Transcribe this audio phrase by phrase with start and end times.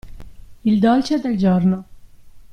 [0.63, 1.83] Il dolce del giorno.